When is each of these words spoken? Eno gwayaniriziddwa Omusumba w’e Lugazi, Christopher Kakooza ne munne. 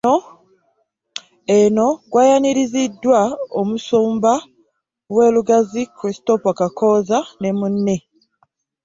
Eno 1.57 1.87
gwayaniriziddwa 2.11 3.19
Omusumba 3.59 4.33
w’e 5.15 5.27
Lugazi, 5.35 5.83
Christopher 5.97 6.53
Kakooza 6.59 7.17
ne 7.39 7.49
munne. 7.57 7.95